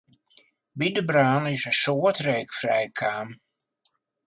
By 0.81 0.87
de 0.95 1.03
brân 1.09 1.43
is 1.55 1.63
in 1.71 1.75
soad 1.83 2.17
reek 2.27 2.49
frijkaam. 2.59 3.29